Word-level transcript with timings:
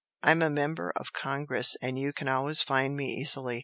I'm 0.23 0.41
a 0.41 0.49
member 0.49 0.91
of 0.95 1.13
Congress 1.13 1.77
and 1.79 1.99
you 1.99 2.11
can 2.11 2.27
always 2.27 2.63
find 2.63 2.97
me 2.97 3.13
easily. 3.17 3.59